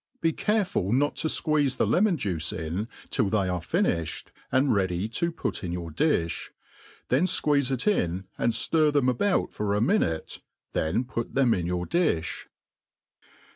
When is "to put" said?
5.09-5.63